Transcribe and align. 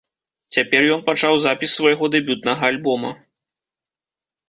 Цяпер 0.55 0.81
ён 0.95 1.03
пачаў 1.09 1.37
запіс 1.45 1.77
свайго 1.81 2.05
дэбютнага 2.17 2.61
альбома. 2.75 3.17